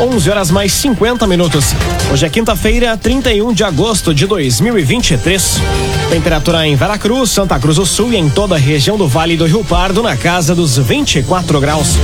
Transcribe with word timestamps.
11 0.00 0.30
horas 0.30 0.50
mais 0.52 0.72
50 0.74 1.26
minutos. 1.26 1.74
Hoje 2.12 2.24
é 2.24 2.28
quinta-feira, 2.28 2.96
31 2.96 3.52
de 3.52 3.64
agosto 3.64 4.14
de 4.14 4.26
2023. 4.26 5.60
Temperatura 6.08 6.64
em 6.68 6.76
Veracruz, 6.76 7.30
Santa 7.30 7.58
Cruz 7.58 7.78
do 7.78 7.84
Sul 7.84 8.12
e 8.12 8.16
em 8.16 8.28
toda 8.28 8.54
a 8.54 8.58
região 8.58 8.96
do 8.96 9.08
Vale 9.08 9.36
do 9.36 9.44
Rio 9.44 9.64
Pardo 9.64 10.00
na 10.00 10.16
casa 10.16 10.54
dos 10.54 10.78
24 10.78 11.60
graus. 11.60 11.96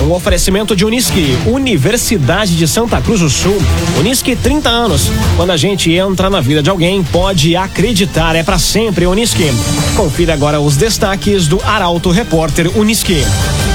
Um 0.00 0.12
oferecimento 0.12 0.76
de 0.76 0.84
Unisque, 0.84 1.36
Universidade 1.44 2.56
de 2.56 2.68
Santa 2.68 3.00
Cruz 3.00 3.18
do 3.18 3.28
Sul. 3.28 3.58
Unisque 3.98 4.36
30 4.36 4.68
anos. 4.68 5.10
Quando 5.36 5.50
a 5.50 5.56
gente 5.56 5.92
entra 5.92 6.30
na 6.30 6.40
vida 6.40 6.62
de 6.62 6.70
alguém, 6.70 7.02
pode 7.02 7.56
acreditar, 7.56 8.36
é 8.36 8.44
para 8.44 8.60
sempre 8.60 9.06
Unisque. 9.06 9.52
Confira 9.96 10.34
agora 10.34 10.60
os 10.60 10.76
destaques 10.76 11.48
do 11.48 11.60
Arauto 11.64 12.10
Repórter 12.10 12.70
Unisque. 12.78 13.24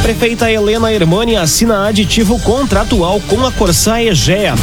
Prefeita 0.05 0.51
Helena 0.51 0.93
Hermani 0.93 1.35
assina 1.35 1.87
aditivo 1.87 2.39
contratual 2.41 3.19
com 3.27 3.43
a 3.43 3.51
Corsã 3.51 3.99
Egea. 3.99 4.53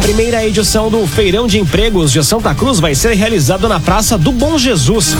Primeira 0.00 0.42
edição 0.42 0.88
do 0.88 1.06
Feirão 1.06 1.46
de 1.46 1.58
Empregos 1.58 2.10
de 2.10 2.24
Santa 2.24 2.54
Cruz 2.54 2.80
vai 2.80 2.94
ser 2.94 3.12
realizado 3.12 3.68
na 3.68 3.78
Praça 3.78 4.16
do 4.16 4.32
Bom 4.32 4.56
Jesus. 4.56 5.14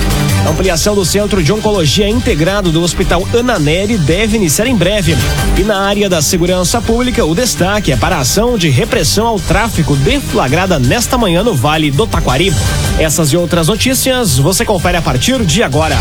ampliação 0.49 0.95
do 0.95 1.05
Centro 1.05 1.43
de 1.43 1.53
Oncologia 1.53 2.09
Integrado 2.09 2.73
do 2.73 2.83
Hospital 2.83 3.29
Ana 3.35 3.59
Neri 3.59 3.99
deve 3.99 4.39
iniciar 4.39 4.67
em 4.67 4.75
breve. 4.75 5.15
E 5.59 5.63
na 5.63 5.79
área 5.79 6.09
da 6.09 6.23
segurança 6.23 6.81
pública, 6.81 7.23
o 7.27 7.35
destaque 7.35 7.93
é 7.93 7.99
para 7.99 8.17
a 8.17 8.21
ação 8.21 8.57
de 8.57 8.71
repressão 8.71 9.27
ao 9.27 9.39
tráfico 9.39 9.95
deflagrada 9.95 10.79
nesta 10.79 11.19
manhã 11.19 11.43
no 11.43 11.55
Vale 11.55 11.91
do 11.91 12.07
Taquari. 12.07 12.51
Essas 12.99 13.31
e 13.31 13.37
outras 13.37 13.69
notícias 13.69 14.39
você 14.39 14.65
confere 14.65 14.97
a 14.97 15.03
partir 15.03 15.45
de 15.45 15.63
agora. 15.63 15.99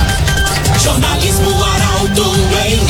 Jornalismo 0.82 1.52
Arauto 1.62 2.36
em. 2.66 2.85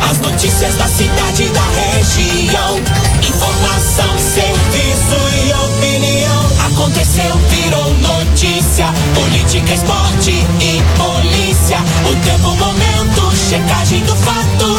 As 0.00 0.18
notícias 0.18 0.74
da 0.76 0.86
cidade 0.86 1.48
da 1.48 1.62
região. 1.62 2.78
Informação, 3.22 4.18
serviço 4.18 5.18
e 5.44 5.52
opinião. 5.52 6.46
Aconteceu, 6.66 7.36
virou 7.50 7.94
notícia. 7.94 8.86
Política, 9.14 9.74
esporte 9.74 10.30
e 10.60 10.82
polícia. 10.96 11.78
O 12.10 12.16
tempo, 12.24 12.54
momento, 12.56 13.36
checagem 13.36 14.00
do 14.04 14.16
fato. 14.16 14.75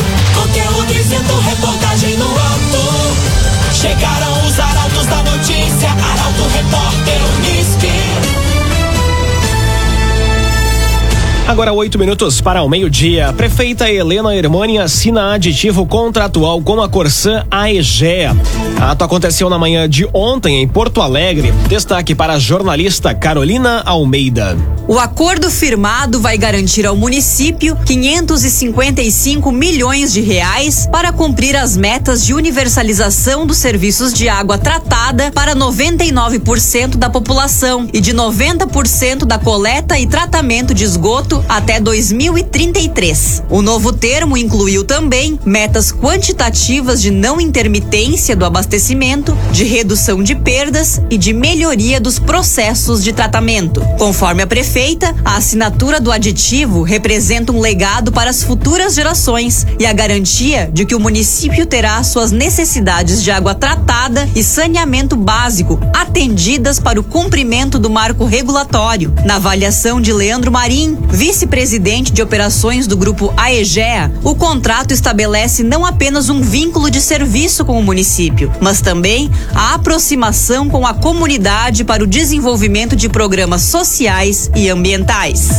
Agora 11.48 11.72
oito 11.72 11.98
minutos 11.98 12.42
para 12.42 12.62
o 12.62 12.67
meio-dia. 12.67 13.31
Prefeita 13.31 13.90
Helena 13.90 14.36
Hermani 14.36 14.80
assina 14.80 15.34
aditivo 15.34 15.86
contratual 15.86 16.62
com 16.62 16.81
a 16.81 16.89
Corsã 16.89 17.45
AEGEA. 17.50 18.36
Ato 18.78 19.06
aconteceu 19.06 19.50
na 19.50 19.58
manhã 19.58 19.88
de 19.88 20.06
ontem 20.14 20.62
em 20.62 20.67
Porto 20.67 21.02
Alegre. 21.02 21.54
Destaque 21.70 22.14
para 22.14 22.34
a 22.34 22.39
jornalista 22.39 23.16
Carolina 23.16 23.81
Almeida. 23.86 24.58
O 24.89 25.00
acordo 25.00 25.50
firmado 25.50 26.20
vai 26.20 26.38
garantir 26.38 26.86
ao 26.86 26.95
município 26.95 27.78
555 27.86 29.52
milhões 29.52 30.14
de 30.14 30.22
reais 30.22 30.88
para 30.92 31.11
cumprir 31.11 31.56
as 31.56 31.76
metas 31.76 32.26
de 32.26 32.34
universalização 32.34 33.45
dos 33.45 33.58
serviços 33.58 34.14
de 34.14 34.30
água 34.30 34.58
tratada 34.58 35.32
para 35.32 35.56
99% 35.56 36.95
da 36.95 37.09
população 37.09 37.89
e 37.94 38.00
de 38.00 38.14
90% 38.14 39.26
da 39.26 39.39
coleta 39.39 39.98
e 39.98 40.08
tratamento 40.08 40.73
de 40.73 40.84
esgoto 40.84 41.36
até 41.47 41.80
2033. 41.80 43.43
O 43.49 43.61
novo 43.61 43.91
termo 43.93 44.38
incluiu 44.38 44.83
também 44.83 45.39
metas 45.45 45.91
quantitativas 45.91 47.02
de 47.02 47.11
não 47.11 47.39
intermitência 47.39 48.35
do 48.35 48.45
abastecimento, 48.45 49.38
de 49.52 49.63
redução 49.63 50.21
de 50.21 50.35
perdas 50.35 51.02
e 51.09 51.17
de 51.17 51.33
melhoria 51.33 51.99
dos 51.99 52.19
processos 52.19 53.03
de 53.03 53.13
tratamento. 53.13 53.81
Conforme 53.97 54.43
a 54.43 54.47
prefeita, 54.47 55.15
a 55.23 55.38
assinatura 55.38 55.99
do 55.99 56.11
aditivo 56.11 56.83
representa 56.83 57.52
um 57.52 57.59
legado 57.59 58.11
para 58.11 58.30
as 58.30 58.43
futuras 58.43 58.95
gerações 58.95 59.65
e 59.80 59.86
a 59.86 59.93
garantia 59.93 60.70
de 60.71 60.86
que 60.86 60.95
o 60.95 60.99
município 60.99 61.65
terá 61.65 62.02
suas 62.03 62.31
necessidades 62.31 63.23
de 63.23 63.31
água 63.31 63.53
tratada 63.53 64.27
e 64.36 64.43
saneamento 64.43 65.15
básico 65.15 65.80
atendidas 65.93 66.80
para 66.80 66.99
o 66.99 67.03
cumprimento 67.03 67.80
do 67.80 67.89
marco 67.89 68.26
regulatório. 68.26 69.14
Na 69.26 69.36
avaliação 69.36 69.99
de 69.99 70.14
Leandro 70.14 70.52
Marim, 70.52 70.97
vice-presidente 71.27 72.14
de 72.14 72.21
operações 72.21 72.88
do 72.88 72.95
grupo 72.95 73.33
AEGEA, 73.36 74.10
o 74.23 74.33
contrato 74.33 74.93
estabelece 74.93 75.61
não 75.61 75.86
apenas 75.86 76.30
um 76.30 76.39
vínculo 76.39 76.89
de 76.89 77.02
serviço 77.02 77.65
com 77.65 77.77
o 77.77 77.83
município, 77.83 78.49
mas 78.61 78.80
também 78.80 79.30
a 79.54 79.73
aproximação 79.73 80.70
com 80.70 80.88
a 80.88 80.93
comunidade 80.93 81.83
para 81.83 82.02
o 82.02 82.08
desenvolvimento 82.08 82.95
de 82.95 83.10
programas 83.10 83.64
sociais 83.64 84.49
e 84.55 84.70
ambientais. 84.70 85.49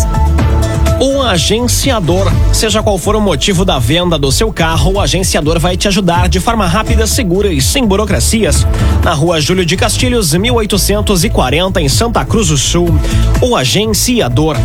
O 0.98 1.20
agenciador. 1.20 2.32
Seja 2.50 2.82
qual 2.82 2.96
for 2.96 3.14
o 3.14 3.20
motivo 3.20 3.62
da 3.62 3.78
venda 3.78 4.18
do 4.18 4.32
seu 4.32 4.50
carro, 4.50 4.94
o 4.94 5.00
agenciador 5.00 5.60
vai 5.60 5.76
te 5.76 5.86
ajudar 5.86 6.30
de 6.30 6.40
forma 6.40 6.66
rápida, 6.66 7.06
segura 7.06 7.52
e 7.52 7.60
sem 7.60 7.86
burocracias. 7.86 8.66
Na 9.04 9.12
rua 9.12 9.38
Júlio 9.38 9.66
de 9.66 9.76
Castilhos, 9.76 10.32
1840, 10.32 11.82
em 11.82 11.90
Santa 11.90 12.24
Cruz 12.24 12.48
do 12.48 12.56
Sul. 12.56 12.88
O 13.42 13.54
agenciador. 13.54 14.56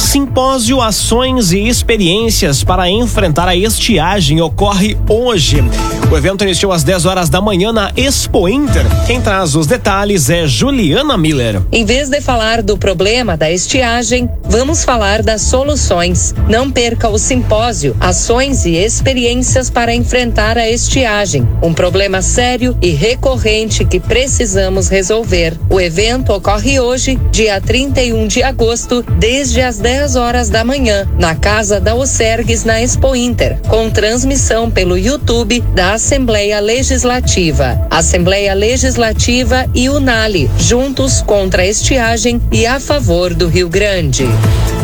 Simpósio 0.00 0.80
Ações 0.80 1.52
e 1.52 1.68
Experiências 1.68 2.64
para 2.64 2.88
enfrentar 2.88 3.46
a 3.46 3.54
estiagem 3.54 4.40
ocorre 4.40 4.96
hoje. 5.08 5.62
O 6.10 6.16
evento 6.16 6.42
iniciou 6.42 6.72
às 6.72 6.82
10 6.82 7.06
horas 7.06 7.28
da 7.28 7.40
manhã 7.40 7.72
na 7.72 7.92
Expo 7.96 8.48
Inter. 8.48 8.84
Quem 9.06 9.20
traz 9.20 9.54
os 9.54 9.68
detalhes 9.68 10.28
é 10.28 10.44
Juliana 10.44 11.16
Miller. 11.16 11.62
Em 11.70 11.84
vez 11.84 12.08
de 12.08 12.20
falar 12.20 12.62
do 12.62 12.76
problema 12.76 13.36
da 13.36 13.48
estiagem, 13.48 14.28
vamos 14.42 14.82
falar 14.82 15.22
das 15.22 15.42
soluções. 15.42 16.34
Não 16.48 16.68
perca 16.68 17.08
o 17.08 17.16
simpósio 17.16 17.96
Ações 18.00 18.66
e 18.66 18.74
Experiências 18.74 19.70
para 19.70 19.94
enfrentar 19.94 20.58
a 20.58 20.68
estiagem, 20.68 21.46
um 21.62 21.72
problema 21.72 22.20
sério 22.22 22.76
e 22.82 22.90
recorrente 22.90 23.84
que 23.84 24.00
precisamos 24.00 24.88
resolver. 24.88 25.56
O 25.70 25.80
evento 25.80 26.32
ocorre 26.32 26.80
hoje, 26.80 27.20
dia 27.30 27.60
31 27.60 28.26
de 28.26 28.42
agosto, 28.42 29.04
desde 29.16 29.60
as 29.60 29.78
10 29.78 30.00
10 30.00 30.16
horas 30.16 30.48
da 30.48 30.64
manhã, 30.64 31.06
na 31.18 31.34
Casa 31.34 31.78
da 31.78 31.94
Osergues, 31.94 32.64
na 32.64 32.80
Expo 32.80 33.14
Inter, 33.14 33.60
com 33.68 33.90
transmissão 33.90 34.70
pelo 34.70 34.96
YouTube 34.96 35.60
da 35.74 35.92
Assembleia 36.00 36.60
Legislativa. 36.60 37.86
Assembleia 37.90 38.54
Legislativa 38.54 39.66
e 39.74 39.90
Unali, 39.90 40.50
juntos 40.58 41.20
contra 41.20 41.60
a 41.60 41.66
estiagem 41.66 42.40
e 42.50 42.64
a 42.64 42.80
favor 42.80 43.34
do 43.34 43.46
Rio 43.46 43.68
Grande. 43.68 44.24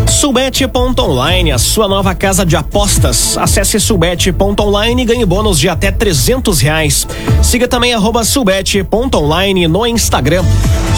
Subete.online, 0.06 1.52
a 1.52 1.58
sua 1.58 1.88
nova 1.88 2.14
casa 2.14 2.44
de 2.44 2.54
apostas. 2.54 3.38
Acesse 3.38 3.80
subete.online 3.80 5.02
e 5.02 5.06
ganhe 5.06 5.24
bônus 5.24 5.58
de 5.58 5.70
até 5.70 5.90
trezentos 5.90 6.60
reais. 6.60 7.08
Siga 7.42 7.66
também 7.66 7.94
subete.online 8.22 9.68
no 9.68 9.86
Instagram. 9.86 10.44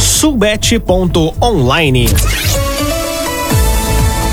Subete.online. 0.00 2.06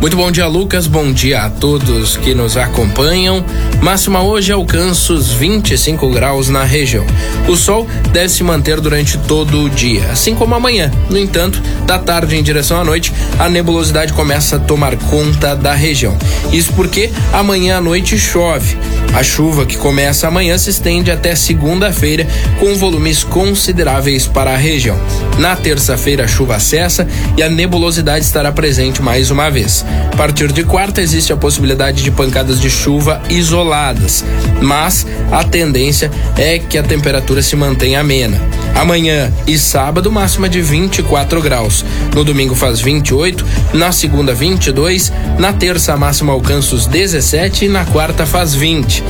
Muito 0.00 0.16
bom 0.16 0.30
dia, 0.30 0.46
Lucas. 0.46 0.86
Bom 0.86 1.12
dia 1.12 1.42
a 1.42 1.50
todos 1.50 2.16
que 2.16 2.34
nos 2.34 2.56
acompanham. 2.56 3.44
Máxima 3.80 4.22
hoje 4.22 4.52
alcança 4.52 5.12
os 5.12 5.32
25 5.32 6.10
graus 6.10 6.48
na 6.48 6.64
região. 6.64 7.06
O 7.48 7.56
sol 7.56 7.86
deve 8.12 8.28
se 8.28 8.42
manter 8.42 8.80
durante 8.80 9.16
todo 9.18 9.62
o 9.62 9.70
dia, 9.70 10.04
assim 10.10 10.34
como 10.34 10.54
amanhã. 10.54 10.90
No 11.08 11.18
entanto, 11.18 11.62
da 11.86 11.98
tarde 11.98 12.36
em 12.36 12.42
direção 12.42 12.80
à 12.80 12.84
noite, 12.84 13.12
a 13.38 13.48
nebulosidade 13.48 14.12
começa 14.12 14.56
a 14.56 14.58
tomar 14.60 14.96
conta 14.96 15.54
da 15.54 15.74
região. 15.74 16.16
Isso 16.52 16.72
porque 16.72 17.10
amanhã 17.32 17.78
à 17.78 17.80
noite 17.80 18.18
chove. 18.18 18.76
A 19.14 19.22
chuva 19.22 19.66
que 19.66 19.76
começa 19.76 20.26
amanhã 20.26 20.56
se 20.56 20.70
estende 20.70 21.10
até 21.10 21.34
segunda-feira, 21.34 22.26
com 22.58 22.74
volumes 22.74 23.22
consideráveis 23.22 24.26
para 24.26 24.54
a 24.54 24.56
região. 24.56 24.98
Na 25.38 25.54
terça-feira, 25.54 26.24
a 26.24 26.28
chuva 26.28 26.58
cessa 26.58 27.06
e 27.36 27.42
a 27.42 27.48
nebulosidade 27.48 28.24
estará 28.24 28.50
presente 28.50 29.02
mais 29.02 29.30
uma 29.30 29.50
vez. 29.50 29.81
A 30.12 30.16
partir 30.16 30.52
de 30.52 30.62
quarta, 30.62 31.00
existe 31.00 31.32
a 31.32 31.36
possibilidade 31.36 32.02
de 32.02 32.10
pancadas 32.10 32.60
de 32.60 32.70
chuva 32.70 33.20
isoladas, 33.28 34.24
mas 34.60 35.06
a 35.30 35.42
tendência 35.42 36.10
é 36.36 36.58
que 36.58 36.78
a 36.78 36.82
temperatura 36.82 37.42
se 37.42 37.56
mantenha 37.56 38.00
amena. 38.00 38.40
Amanhã 38.74 39.32
e 39.46 39.58
sábado, 39.58 40.10
máxima 40.10 40.48
de 40.48 40.60
24 40.60 41.40
graus. 41.40 41.84
No 42.14 42.24
domingo 42.24 42.54
faz 42.54 42.80
28, 42.80 43.44
na 43.74 43.92
segunda 43.92 44.34
22, 44.34 45.12
na 45.38 45.52
terça 45.52 45.94
a 45.94 45.96
máxima 45.96 46.32
alcança 46.32 46.74
os 46.74 46.86
17 46.86 47.66
e 47.66 47.68
na 47.68 47.84
quarta 47.84 48.26
faz 48.26 48.54
20. 48.54 49.02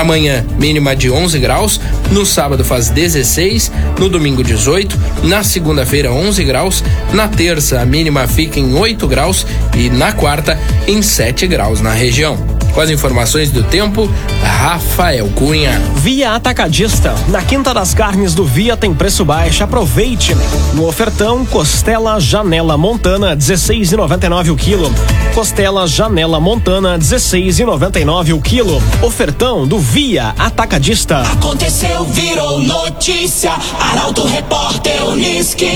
Amanhã, 0.00 0.44
mínima 0.58 0.94
de 0.94 1.10
11 1.10 1.38
graus. 1.38 1.80
No 2.12 2.26
sábado 2.26 2.62
faz 2.62 2.90
16. 2.90 3.72
No 3.98 4.10
domingo, 4.10 4.44
18. 4.44 4.98
Na 5.22 5.42
segunda-feira, 5.42 6.12
11 6.12 6.44
graus. 6.44 6.84
Na 7.14 7.26
terça, 7.28 7.80
a 7.80 7.86
mínima 7.86 8.26
fica 8.28 8.60
em 8.60 8.74
8 8.74 9.08
graus. 9.08 9.46
E 9.74 9.88
na 9.88 10.12
quarta, 10.12 10.60
em 10.86 11.00
7 11.00 11.46
graus 11.46 11.80
na 11.80 11.92
região. 11.92 12.55
Com 12.76 12.82
as 12.82 12.90
informações 12.90 13.50
do 13.50 13.62
tempo, 13.62 14.06
Rafael 14.42 15.30
Cunha. 15.34 15.80
Via 15.94 16.32
Atacadista. 16.32 17.14
Na 17.28 17.40
Quinta 17.40 17.72
das 17.72 17.94
Carnes 17.94 18.34
do 18.34 18.44
Via 18.44 18.76
tem 18.76 18.92
preço 18.92 19.24
baixo. 19.24 19.64
Aproveite. 19.64 20.36
No 20.74 20.86
ofertão, 20.86 21.46
costela 21.46 22.20
Janela 22.20 22.76
Montana, 22.76 23.34
16,99 23.34 24.52
o 24.52 24.56
quilo. 24.56 24.92
Costela 25.34 25.86
Janela 25.86 26.38
Montana, 26.38 26.98
16,99 26.98 28.34
o 28.34 28.42
quilo. 28.42 28.82
Ofertão 29.00 29.66
do 29.66 29.78
Via 29.78 30.34
Atacadista. 30.38 31.22
Aconteceu, 31.22 32.04
virou 32.04 32.60
notícia. 32.60 33.52
Arauto 33.80 34.26
Repórter 34.26 35.02
Uniski. 35.06 35.70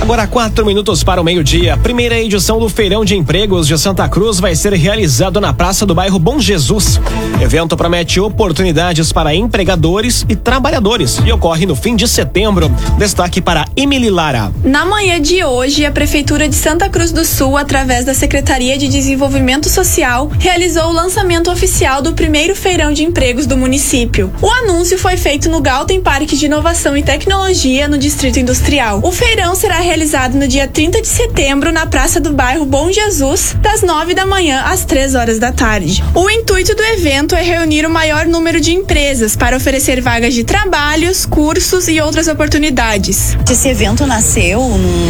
Agora 0.00 0.26
quatro 0.26 0.64
minutos 0.64 1.02
para 1.02 1.20
o 1.20 1.24
meio-dia. 1.24 1.76
Primeira 1.76 2.18
edição 2.18 2.58
do 2.58 2.68
Feirão 2.68 3.04
de 3.04 3.16
Empregos 3.16 3.66
de 3.66 3.76
Santa 3.76 4.08
Cruz 4.08 4.40
vai 4.40 4.54
ser 4.54 4.72
realizado 4.72 5.40
na 5.40 5.52
Praça 5.52 5.84
do 5.84 5.94
Bairro 5.94 6.18
Bom 6.18 6.40
Jesus. 6.40 7.00
Evento 7.42 7.76
promete 7.76 8.18
oportunidades 8.18 9.12
para 9.12 9.34
empregadores 9.34 10.24
e 10.28 10.36
trabalhadores 10.36 11.20
e 11.26 11.32
ocorre 11.32 11.66
no 11.66 11.74
fim 11.76 11.94
de 11.94 12.08
setembro. 12.08 12.70
Destaque 12.96 13.42
para 13.42 13.66
Emily 13.76 14.08
Lara. 14.08 14.52
Na 14.64 14.84
manhã 14.84 15.20
de 15.20 15.44
hoje, 15.44 15.84
a 15.84 15.92
Prefeitura 15.92 16.48
de 16.48 16.54
Santa 16.54 16.88
Cruz 16.88 17.12
do 17.12 17.24
Sul, 17.24 17.56
através 17.56 18.04
da 18.04 18.14
Secretaria 18.14 18.78
de 18.78 18.88
Desenvolvimento 18.88 19.68
Social, 19.68 20.30
realizou 20.38 20.84
o 20.84 20.92
lançamento 20.92 21.50
oficial 21.50 22.00
do 22.00 22.14
primeiro 22.14 22.54
Feirão 22.54 22.92
de 22.92 23.04
Empregos 23.04 23.46
do 23.46 23.56
município. 23.56 24.32
O 24.40 24.48
anúncio 24.48 24.96
foi 24.96 25.16
feito 25.16 25.50
no 25.50 25.60
Galten 25.60 26.00
Parque 26.00 26.36
de 26.36 26.46
Inovação 26.46 26.96
e 26.96 27.02
Tecnologia, 27.02 27.88
no 27.88 27.98
Distrito 27.98 28.38
Industrial. 28.38 29.00
O 29.02 29.12
feirão 29.12 29.54
será 29.54 29.87
realizado 29.88 30.34
no 30.34 30.46
dia 30.46 30.68
30 30.68 31.00
de 31.00 31.08
setembro 31.08 31.72
na 31.72 31.86
Praça 31.86 32.20
do 32.20 32.34
Bairro 32.34 32.66
Bom 32.66 32.92
Jesus, 32.92 33.56
das 33.58 33.80
9 33.80 34.12
da 34.12 34.26
manhã 34.26 34.60
às 34.66 34.84
3 34.84 35.14
horas 35.14 35.38
da 35.38 35.50
tarde. 35.50 36.04
O 36.14 36.28
intuito 36.28 36.74
do 36.74 36.82
evento 36.82 37.34
é 37.34 37.40
reunir 37.40 37.86
o 37.86 37.90
maior 37.90 38.26
número 38.26 38.60
de 38.60 38.70
empresas 38.70 39.34
para 39.34 39.56
oferecer 39.56 40.02
vagas 40.02 40.34
de 40.34 40.44
trabalhos, 40.44 41.24
cursos 41.24 41.88
e 41.88 42.02
outras 42.02 42.28
oportunidades. 42.28 43.34
Esse 43.50 43.66
evento 43.68 44.06
nasceu 44.06 44.60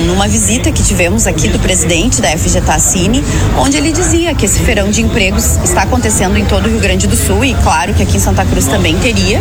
numa 0.06 0.28
visita 0.28 0.70
que 0.70 0.84
tivemos 0.84 1.26
aqui 1.26 1.48
do 1.48 1.58
presidente 1.58 2.22
da 2.22 2.28
FG 2.38 2.60
Tassini, 2.60 3.24
onde 3.58 3.76
ele 3.76 3.90
dizia 3.90 4.32
que 4.32 4.44
esse 4.44 4.60
feirão 4.60 4.92
de 4.92 5.02
empregos 5.02 5.56
está 5.64 5.82
acontecendo 5.82 6.36
em 6.36 6.44
todo 6.44 6.66
o 6.66 6.68
Rio 6.68 6.78
Grande 6.78 7.08
do 7.08 7.16
Sul 7.16 7.44
e 7.44 7.52
claro 7.64 7.94
que 7.94 8.04
aqui 8.04 8.18
em 8.18 8.20
Santa 8.20 8.44
Cruz 8.44 8.68
também 8.68 8.96
teria. 9.00 9.40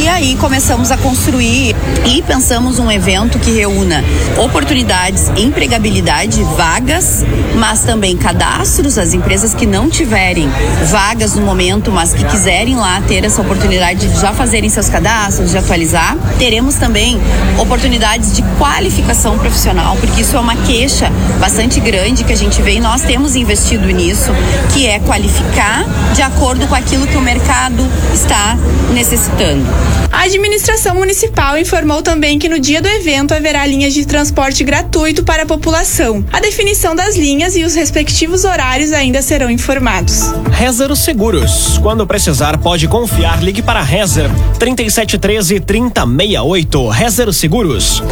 E 0.00 0.08
aí 0.08 0.36
começamos 0.36 0.90
a 0.90 0.96
construir 0.96 1.76
e 2.06 2.22
pensamos 2.22 2.78
um 2.78 2.90
evento 2.90 3.38
que 3.38 3.50
reúna 3.50 4.02
oportunidades, 4.52 5.30
empregabilidade, 5.34 6.44
vagas, 6.58 7.24
mas 7.56 7.84
também 7.84 8.18
cadastros, 8.18 8.98
as 8.98 9.14
empresas 9.14 9.54
que 9.54 9.64
não 9.64 9.88
tiverem 9.88 10.46
vagas 10.90 11.34
no 11.34 11.40
momento, 11.40 11.90
mas 11.90 12.12
que 12.12 12.22
quiserem 12.26 12.76
lá 12.76 13.00
ter 13.08 13.24
essa 13.24 13.40
oportunidade 13.40 14.06
de 14.08 14.20
já 14.20 14.34
fazerem 14.34 14.68
seus 14.68 14.90
cadastros, 14.90 15.52
de 15.52 15.56
atualizar. 15.56 16.18
Teremos 16.38 16.74
também 16.74 17.18
oportunidades 17.58 18.34
de 18.36 18.42
qualificação 18.58 19.38
profissional, 19.38 19.96
porque 19.96 20.20
isso 20.20 20.36
é 20.36 20.40
uma 20.40 20.54
queixa 20.54 21.10
bastante 21.40 21.80
grande 21.80 22.22
que 22.22 22.32
a 22.34 22.36
gente 22.36 22.60
vê 22.60 22.74
e 22.74 22.80
nós 22.80 23.00
temos 23.00 23.34
investido 23.34 23.86
nisso, 23.86 24.32
que 24.74 24.86
é 24.86 24.98
qualificar 24.98 25.86
de 26.14 26.20
acordo 26.20 26.66
com 26.66 26.74
aquilo 26.74 27.06
que 27.06 27.16
o 27.16 27.22
mercado 27.22 27.88
está 28.12 28.54
necessitando. 28.92 29.64
A 30.12 30.24
administração 30.24 30.94
municipal 30.94 31.56
informou 31.56 32.02
também 32.02 32.38
que 32.38 32.50
no 32.50 32.60
dia 32.60 32.82
do 32.82 32.88
evento 32.88 33.32
haverá 33.32 33.64
linhas 33.64 33.94
de 33.94 34.04
transporte 34.04 34.41
gratuito 34.64 35.22
para 35.22 35.44
a 35.44 35.46
população. 35.46 36.24
A 36.32 36.40
definição 36.40 36.96
das 36.96 37.16
linhas 37.16 37.54
e 37.54 37.62
os 37.62 37.74
respectivos 37.74 38.44
horários 38.44 38.92
ainda 38.92 39.22
serão 39.22 39.48
informados. 39.48 40.32
Rezer 40.50 40.94
Seguros. 40.96 41.78
Quando 41.78 42.06
precisar, 42.06 42.58
pode 42.58 42.88
confiar. 42.88 43.42
Ligue 43.42 43.62
para 43.62 43.82
Rezer 43.82 44.28
3713 44.58 45.60
3068. 45.60 46.88
Rezer 46.88 47.32
Seguros. 47.32 48.02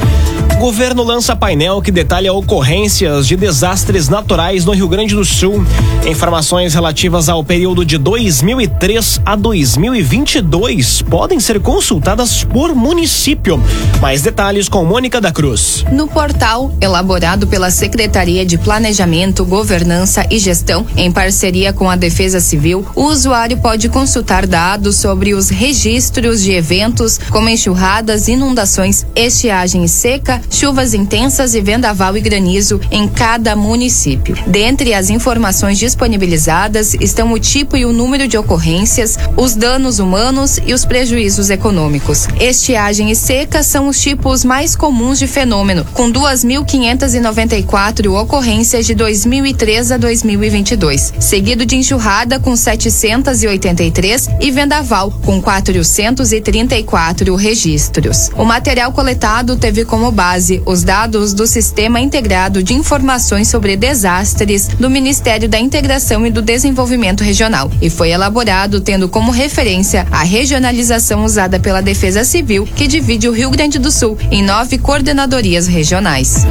Governo 0.60 1.02
lança 1.02 1.34
painel 1.34 1.80
que 1.80 1.90
detalha 1.90 2.34
ocorrências 2.34 3.26
de 3.26 3.34
desastres 3.34 4.10
naturais 4.10 4.62
no 4.62 4.72
Rio 4.72 4.88
Grande 4.88 5.14
do 5.14 5.24
Sul. 5.24 5.64
Informações 6.06 6.74
relativas 6.74 7.30
ao 7.30 7.42
período 7.42 7.82
de 7.82 7.96
2003 7.96 9.22
a 9.24 9.36
2022 9.36 11.00
podem 11.00 11.40
ser 11.40 11.60
consultadas 11.60 12.44
por 12.44 12.74
município. 12.74 13.58
Mais 14.02 14.20
detalhes 14.20 14.68
com 14.68 14.84
Mônica 14.84 15.18
da 15.18 15.32
Cruz. 15.32 15.82
No 15.90 16.06
portal, 16.06 16.74
elaborado 16.78 17.46
pela 17.46 17.70
Secretaria 17.70 18.44
de 18.44 18.58
Planejamento, 18.58 19.46
Governança 19.46 20.26
e 20.30 20.38
Gestão, 20.38 20.86
em 20.94 21.10
parceria 21.10 21.72
com 21.72 21.88
a 21.88 21.96
Defesa 21.96 22.38
Civil, 22.38 22.86
o 22.94 23.04
usuário 23.04 23.56
pode 23.56 23.88
consultar 23.88 24.46
dados 24.46 24.96
sobre 24.96 25.32
os 25.32 25.48
registros 25.48 26.42
de 26.42 26.52
eventos 26.52 27.18
como 27.30 27.48
enxurradas, 27.48 28.28
inundações, 28.28 29.06
estiagem 29.16 29.86
seca, 29.86 30.38
chuvas 30.50 30.92
intensas 30.92 31.54
e 31.54 31.60
vendaval 31.60 32.16
e 32.16 32.20
granizo 32.20 32.80
em 32.90 33.08
cada 33.08 33.54
município. 33.54 34.36
Dentre 34.46 34.92
as 34.92 35.08
informações 35.08 35.78
disponibilizadas 35.78 36.94
estão 36.94 37.32
o 37.32 37.38
tipo 37.38 37.76
e 37.76 37.84
o 37.84 37.92
número 37.92 38.26
de 38.26 38.36
ocorrências, 38.36 39.16
os 39.36 39.54
danos 39.54 40.00
humanos 40.00 40.58
e 40.66 40.74
os 40.74 40.84
prejuízos 40.84 41.48
econômicos. 41.48 42.26
Estiagem 42.40 43.10
e 43.10 43.16
seca 43.16 43.62
são 43.62 43.88
os 43.88 44.00
tipos 44.00 44.44
mais 44.44 44.74
comuns 44.74 45.18
de 45.18 45.26
fenômeno, 45.26 45.86
com 45.94 46.10
2.594 46.10 48.12
ocorrências 48.20 48.84
de 48.84 48.94
2003 48.94 49.92
a 49.92 49.96
2022, 49.96 51.14
seguido 51.20 51.64
de 51.64 51.76
enxurrada 51.76 52.40
com 52.40 52.56
783 52.56 54.28
e 54.40 54.50
vendaval 54.50 55.12
com 55.24 55.40
434 55.40 57.34
registros. 57.36 58.30
O 58.36 58.44
material 58.44 58.92
coletado 58.92 59.56
teve 59.56 59.84
como 59.84 60.10
base 60.10 60.39
base 60.40 60.62
os 60.64 60.82
dados 60.82 61.34
do 61.34 61.46
Sistema 61.46 62.00
Integrado 62.00 62.62
de 62.62 62.72
Informações 62.72 63.48
sobre 63.48 63.76
Desastres 63.76 64.68
do 64.68 64.88
Ministério 64.88 65.46
da 65.46 65.58
Integração 65.58 66.26
e 66.26 66.30
do 66.30 66.40
Desenvolvimento 66.40 67.22
Regional 67.22 67.70
e 67.82 67.90
foi 67.90 68.10
elaborado 68.10 68.80
tendo 68.80 69.06
como 69.06 69.30
referência 69.30 70.06
a 70.10 70.22
regionalização 70.22 71.24
usada 71.24 71.60
pela 71.60 71.82
Defesa 71.82 72.24
Civil, 72.24 72.66
que 72.74 72.86
divide 72.86 73.28
o 73.28 73.32
Rio 73.32 73.50
Grande 73.50 73.78
do 73.78 73.90
Sul 73.90 74.16
em 74.30 74.42
nove 74.42 74.78
coordenadorias 74.78 75.66
regionais. 75.66 76.46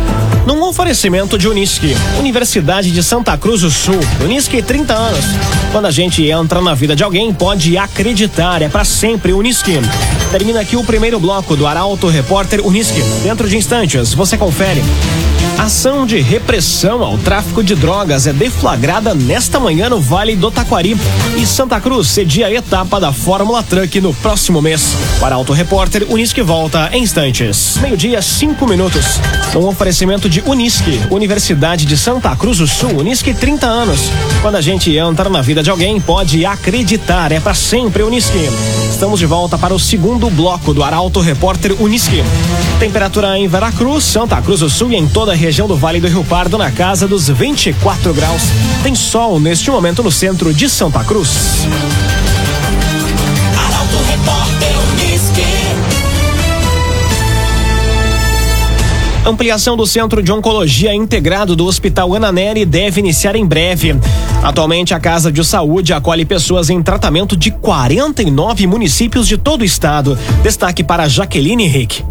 Num 0.49 0.63
oferecimento 0.63 1.37
de 1.37 1.47
Unisque, 1.47 1.95
Universidade 2.17 2.89
de 2.89 3.03
Santa 3.03 3.37
Cruz 3.37 3.61
do 3.61 3.69
Sul. 3.69 3.99
Unisque 4.19 4.63
30 4.63 4.95
anos. 4.95 5.23
Quando 5.71 5.85
a 5.85 5.91
gente 5.91 6.25
entra 6.27 6.59
na 6.59 6.73
vida 6.73 6.95
de 6.95 7.03
alguém, 7.03 7.31
pode 7.31 7.77
acreditar, 7.77 8.59
é 8.63 8.67
para 8.67 8.83
sempre 8.83 9.31
Unisque. 9.31 9.79
Termina 10.31 10.61
aqui 10.61 10.75
o 10.75 10.83
primeiro 10.83 11.19
bloco 11.19 11.55
do 11.55 11.67
Arauto 11.67 12.07
Repórter 12.07 12.65
Unisque. 12.65 13.03
Dentro 13.21 13.47
de 13.47 13.57
instantes, 13.57 14.15
você 14.15 14.39
confere. 14.39 14.81
Ação 15.59 16.05
de 16.05 16.21
repressão 16.21 17.03
ao 17.03 17.17
tráfico 17.17 17.61
de 17.61 17.75
drogas 17.75 18.25
é 18.25 18.31
deflagrada 18.31 19.13
nesta 19.13 19.59
manhã 19.59 19.89
no 19.89 19.99
Vale 19.99 20.33
do 20.37 20.49
Taquari. 20.49 20.95
E 21.35 21.45
Santa 21.45 21.81
Cruz 21.81 22.07
cedia 22.07 22.47
a 22.47 22.51
etapa 22.51 22.97
da 22.97 23.11
Fórmula 23.11 23.61
Truck 23.61 23.99
no 23.99 24.13
próximo 24.13 24.61
mês. 24.61 24.95
Para 25.19 25.35
Auto 25.35 25.51
Repórter, 25.51 26.07
Unisque 26.09 26.41
volta 26.41 26.89
em 26.93 27.03
instantes. 27.03 27.77
Meio-dia, 27.81 28.21
cinco 28.21 28.65
minutos. 28.65 29.19
Um 29.53 29.67
oferecimento 29.67 30.29
de 30.29 30.38
Unisque, 30.45 31.01
Universidade 31.09 31.85
de 31.85 31.97
Santa 31.97 32.35
Cruz 32.35 32.57
do 32.57 32.67
Sul. 32.67 32.99
Unisque 32.99 33.33
30 33.33 33.65
anos. 33.65 34.11
Quando 34.41 34.55
a 34.55 34.61
gente 34.61 34.95
entra 34.95 35.29
na 35.29 35.41
vida 35.41 35.63
de 35.63 35.69
alguém, 35.69 35.99
pode 35.99 36.45
acreditar. 36.45 37.31
É 37.31 37.39
para 37.39 37.53
sempre 37.53 38.03
Unisque. 38.03 38.49
Estamos 38.89 39.19
de 39.19 39.25
volta 39.25 39.57
para 39.57 39.73
o 39.73 39.79
segundo 39.79 40.29
bloco 40.29 40.73
do 40.73 40.83
Arauto 40.83 41.19
Repórter 41.19 41.75
Unisque. 41.81 42.23
Temperatura 42.79 43.37
em 43.37 43.47
Veracruz, 43.47 44.03
Santa 44.03 44.41
Cruz 44.41 44.59
do 44.59 44.69
Sul 44.69 44.91
e 44.91 44.95
em 44.95 45.07
toda 45.07 45.31
a 45.31 45.35
região 45.35 45.67
do 45.67 45.75
Vale 45.75 45.99
do 45.99 46.07
Rio 46.07 46.23
Pardo 46.23 46.57
na 46.57 46.71
casa 46.71 47.07
dos 47.07 47.29
24 47.29 48.13
graus. 48.13 48.43
Tem 48.83 48.93
sol 48.95 49.39
neste 49.39 49.71
momento 49.71 50.03
no 50.03 50.11
centro 50.11 50.53
de 50.53 50.69
Santa 50.69 51.03
Cruz. 51.03 51.67
Ampliação 59.25 59.75
do 59.75 59.85
Centro 59.85 60.23
de 60.23 60.31
Oncologia 60.31 60.95
Integrado 60.95 61.55
do 61.55 61.65
Hospital 61.65 62.15
Ana 62.15 62.31
Neri 62.31 62.65
deve 62.65 63.01
iniciar 63.01 63.35
em 63.35 63.45
breve. 63.45 63.95
Atualmente, 64.41 64.93
a 64.93 64.99
Casa 64.99 65.31
de 65.31 65.43
Saúde 65.43 65.93
acolhe 65.93 66.25
pessoas 66.25 66.69
em 66.69 66.81
tratamento 66.81 67.35
de 67.35 67.51
49 67.51 68.65
municípios 68.65 69.27
de 69.27 69.37
todo 69.37 69.61
o 69.61 69.65
estado. 69.65 70.17
Destaque 70.41 70.83
para 70.83 71.07
Jaqueline 71.07 71.65
Henrique. 71.65 72.03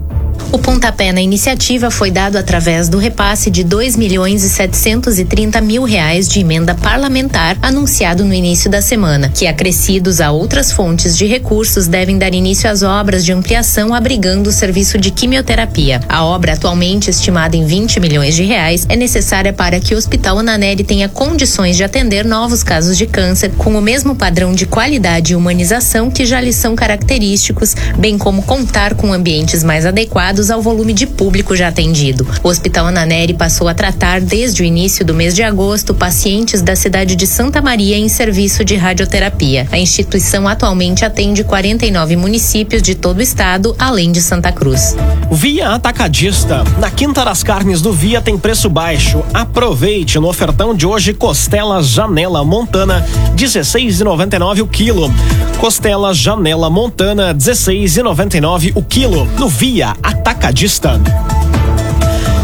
O 0.51 0.59
pontapé 0.59 1.13
na 1.13 1.21
iniciativa 1.21 1.91
foi 1.91 2.11
dado 2.11 2.37
através 2.37 2.89
do 2.89 2.97
repasse 2.97 3.51
de 3.51 3.63
2 3.63 3.97
milhões 3.97 4.43
e 4.45 4.49
730 4.49 5.61
mil 5.61 5.83
reais 5.83 6.27
de 6.27 6.41
emenda 6.41 6.75
parlamentar 6.75 7.59
anunciado 7.61 8.25
no 8.25 8.33
início 8.33 8.71
da 8.71 8.81
semana, 8.81 9.29
que 9.29 9.47
acrescidos 9.47 10.23
a 10.23 10.31
outras 10.31 10.73
fontes 10.73 11.19
de 11.19 11.27
recursos 11.27 11.87
devem 11.87 12.17
dar 12.17 12.33
início 12.33 12.71
às 12.71 12.83
obras 12.83 13.27
de 13.27 13.33
ampliação 13.33 13.93
abrigando 13.93 14.49
o 14.49 14.53
serviço 14.53 14.97
de 14.97 15.11
quimioterapia. 15.11 16.01
A 16.09 16.25
obra, 16.25 16.55
atualmente 16.55 17.11
estimada 17.11 17.55
em 17.55 17.67
20 17.67 18.01
milhões 18.01 18.35
de 18.35 18.45
reais, 18.45 18.87
é 18.89 18.97
necessária 18.97 19.53
para 19.53 19.79
que 19.81 19.95
o 19.95 19.99
Hospital 19.99 20.39
Ananelli 20.39 20.83
tenha 20.83 21.11
condições 21.11 21.77
de 21.77 21.85
atender 21.85 22.25
novos 22.25 22.63
casos 22.63 22.97
de 22.97 23.07
câncer 23.07 23.51
com 23.59 23.77
o 23.77 23.83
mesmo 23.83 24.15
padrão 24.15 24.55
de 24.55 24.65
qualidade 24.65 25.35
e 25.35 25.37
humanização 25.37 26.11
que 26.11 26.25
já 26.25 26.41
lhes 26.41 26.57
são 26.57 26.75
característicos, 26.75 27.75
bem 27.99 28.17
como 28.17 28.43
contar 28.43 28.95
com 28.95 29.13
ambientes 29.13 29.63
mais 29.63 29.85
adequados 29.85 30.28
ao 30.29 30.61
volume 30.61 30.93
de 30.93 31.07
público 31.07 31.57
já 31.57 31.69
atendido. 31.69 32.27
O 32.43 32.49
Hospital 32.49 32.87
Ananeri 32.87 33.33
passou 33.33 33.67
a 33.67 33.73
tratar 33.73 34.21
desde 34.21 34.63
o 34.63 34.65
início 34.65 35.03
do 35.03 35.15
mês 35.15 35.35
de 35.35 35.43
agosto 35.43 35.95
pacientes 35.95 36.61
da 36.61 36.77
cidade 36.77 37.17
de 37.17 37.27
Santa 37.27 37.63
Maria 37.63 37.97
em 37.97 38.11
serviço 38.11 38.63
de 38.63 38.77
radioterapia. 38.77 39.67
A 39.73 39.79
instituição 39.79 40.47
atualmente 40.47 41.03
atende 41.03 41.43
49 41.45 42.15
municípios 42.17 42.83
de 42.83 42.95
todo 42.95 43.19
o 43.19 43.23
estado, 43.23 43.75
além 43.79 44.13
de 44.13 44.21
Santa 44.21 44.53
Cruz. 44.53 44.95
Via 45.33 45.71
Atacadista. 45.71 46.63
Na 46.79 46.91
Quinta 46.91 47.25
das 47.25 47.43
Carnes 47.43 47.81
do 47.81 47.93
Via 47.93 48.21
tem 48.21 48.37
preço 48.37 48.69
baixo. 48.69 49.23
Aproveite 49.33 50.19
no 50.19 50.29
ofertão 50.29 50.75
de 50.75 50.87
hoje 50.87 51.15
costela 51.15 51.83
Janela 51.83 52.45
Montana 52.45 53.07
16,99 53.35 54.61
o 54.61 54.67
quilo. 54.67 55.11
Costela 55.59 56.13
Janela 56.13 56.69
Montana 56.69 57.35
16,99 57.35 58.73
o 58.75 58.83
quilo 58.83 59.27
no 59.39 59.49
Via 59.49 59.91
Atacadista. 60.03 60.18
Atacadista. 60.19 60.99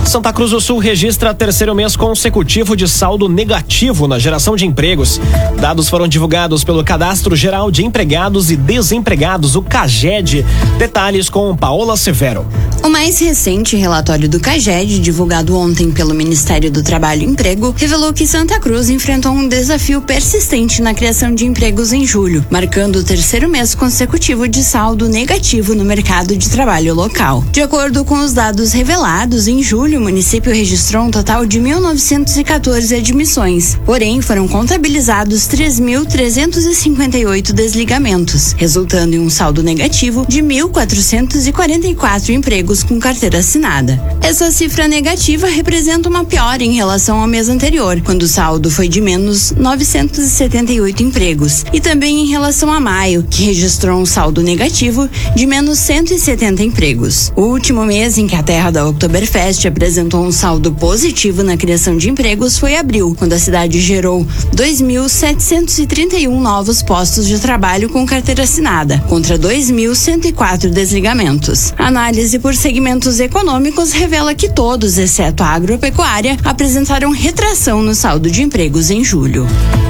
Santa 0.06 0.32
Cruz 0.32 0.50
do 0.50 0.61
Sul 0.61 0.78
registra 0.78 1.34
terceiro 1.34 1.75
mês 1.75 1.96
consecutivo 1.96 2.76
de 2.76 2.87
saldo 2.87 3.28
negativo 3.28 4.06
na 4.06 4.18
geração 4.18 4.54
de 4.54 4.66
empregos. 4.66 5.20
Dados 5.61 5.88
foram 5.88 6.06
divulgados 6.06 6.62
pelo 6.62 6.84
Cadastro 6.84 7.34
Geral 7.34 7.70
de 7.70 7.84
Empregados 7.84 8.50
e 8.50 8.56
Desempregados, 8.56 9.56
o 9.56 9.62
CAGED. 9.62 10.44
Detalhes 10.78 11.28
com 11.28 11.56
Paola 11.56 11.96
Severo. 11.96 12.46
O 12.82 12.88
mais 12.90 13.18
recente 13.18 13.76
relatório 13.76 14.28
do 14.28 14.38
CAGED, 14.38 14.99
divulgado 15.00 15.56
ontem 15.56 15.90
pelo 15.90 16.14
Ministério 16.14 16.70
do 16.70 16.82
Trabalho 16.82 17.23
e 17.23 17.25
Emprego, 17.25 17.75
revelou 17.76 18.12
que 18.12 18.26
Santa 18.26 18.61
Cruz 18.61 18.90
enfrentou 18.90 19.32
um 19.32 19.49
desafio 19.49 20.02
persistente 20.02 20.82
na 20.82 20.92
criação 20.92 21.34
de 21.34 21.46
empregos 21.46 21.92
em 21.92 22.06
julho, 22.06 22.44
marcando 22.50 22.96
o 22.96 23.04
terceiro 23.04 23.49
mês 23.49 23.75
consecutivo 23.75 24.46
de 24.46 24.62
saldo 24.62 25.08
negativo 25.08 25.75
no 25.75 25.84
mercado 25.84 26.37
de 26.37 26.50
trabalho 26.50 26.94
local. 26.94 27.42
De 27.50 27.62
acordo 27.62 28.04
com 28.04 28.18
os 28.18 28.34
dados 28.34 28.73
revelados, 28.73 29.49
em 29.49 29.62
julho, 29.62 29.93
o 29.96 30.00
município 30.00 30.52
registrou 30.52 31.04
um 31.04 31.10
total 31.10 31.46
de 31.46 31.60
1.914 31.60 32.98
admissões, 32.98 33.78
porém 33.86 34.20
foram 34.20 34.48
contabilizados 34.48 35.46
3.358 35.48 37.52
desligamentos, 37.52 38.52
resultando 38.56 39.14
em 39.14 39.18
um 39.18 39.30
saldo 39.30 39.62
negativo 39.62 40.26
de 40.28 40.42
1.444 40.42 42.30
empregos 42.30 42.82
com 42.82 42.98
carteira 42.98 43.38
assinada. 43.38 44.02
Essa 44.20 44.50
cifra 44.50 44.88
negativa 44.88 45.46
representa 45.46 46.08
uma 46.08 46.24
piora 46.24 46.64
em 46.64 46.74
relação 46.74 47.20
ao 47.20 47.28
mês 47.28 47.48
anterior, 47.48 48.00
quando 48.02 48.22
o 48.22 48.28
saldo 48.28 48.70
foi 48.70 48.88
de 48.88 49.00
menos 49.00 49.52
978 49.52 51.02
empregos, 51.02 51.64
e 51.72 51.80
também 51.80 52.24
em 52.24 52.26
relação 52.26 52.72
a 52.72 52.80
maio, 52.80 53.24
que 53.30 53.44
registrou 53.44 54.00
um 54.00 54.06
saldo 54.06 54.42
negativo 54.42 55.08
de 55.36 55.46
menos 55.46 55.78
170 55.78 56.62
empregos. 56.62 57.32
O 57.36 57.42
último 57.42 57.84
mês 57.84 58.18
em 58.18 58.26
que 58.26 58.34
a 58.34 58.42
terra 58.42 58.70
da 58.70 58.86
Oktoberfest 58.86 59.66
apresentou 59.66 59.83
um 60.14 60.32
saldo 60.32 60.72
positivo 60.72 61.42
na 61.42 61.58
criação 61.58 61.98
de 61.98 62.08
empregos 62.08 62.58
foi 62.58 62.74
abril, 62.74 63.14
quando 63.18 63.34
a 63.34 63.38
cidade 63.38 63.78
gerou 63.82 64.24
2.731 64.56 66.30
novos 66.30 66.82
postos 66.82 67.26
de 67.26 67.38
trabalho 67.38 67.90
com 67.90 68.06
carteira 68.06 68.44
assinada, 68.44 68.98
contra 69.10 69.38
2.104 69.38 70.70
desligamentos. 70.70 71.74
Análise 71.76 72.38
por 72.38 72.54
segmentos 72.54 73.20
econômicos 73.20 73.92
revela 73.92 74.34
que 74.34 74.48
todos, 74.48 74.96
exceto 74.96 75.42
a 75.42 75.48
agropecuária, 75.48 76.38
apresentaram 76.42 77.10
retração 77.10 77.82
no 77.82 77.94
saldo 77.94 78.30
de 78.30 78.42
empregos 78.42 78.90
em 78.90 79.04
julho. 79.04 79.46